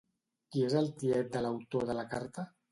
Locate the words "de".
1.37-1.45, 1.93-2.01